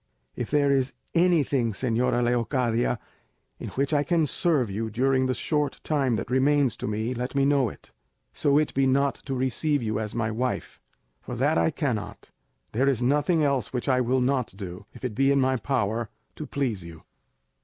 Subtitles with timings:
[0.35, 2.97] If there is anything, señora Leocadia,
[3.59, 7.35] in which I can serve you during the short time that remains to me, let
[7.35, 7.91] me know it;
[8.33, 10.81] so it be not to receive you as my wife,
[11.21, 12.31] for that I cannot,
[12.71, 16.09] there is nothing else which I will not do, if it be in my power,
[16.35, 17.03] to please you."